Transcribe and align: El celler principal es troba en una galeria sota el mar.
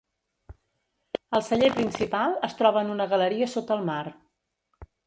El 1.39 1.45
celler 1.49 1.71
principal 1.75 2.35
es 2.51 2.59
troba 2.63 2.85
en 2.87 2.91
una 2.99 3.09
galeria 3.13 3.53
sota 3.57 3.79
el 3.79 3.89
mar. 3.93 4.05